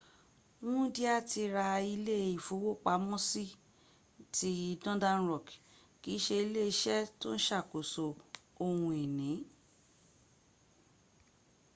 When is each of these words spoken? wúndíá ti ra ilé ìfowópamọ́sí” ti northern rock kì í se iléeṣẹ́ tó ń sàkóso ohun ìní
wúndíá 0.67 1.15
ti 1.29 1.41
ra 1.55 1.67
ilé 1.93 2.17
ìfowópamọ́sí” 2.35 3.45
ti 4.35 4.51
northern 4.83 5.21
rock 5.29 5.47
kì 6.01 6.11
í 6.17 6.23
se 6.25 6.35
iléeṣẹ́ 6.45 7.09
tó 7.19 7.29
ń 7.35 7.41
sàkóso 7.47 8.05
ohun 8.65 8.93
ìní 9.03 9.29